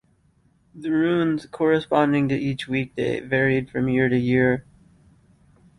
[0.73, 4.65] The runes corresponding to each weekday varied from year to year.